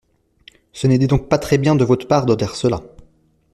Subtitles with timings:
[0.73, 2.81] Ce n’était donc pas très bien de votre part de dire cela.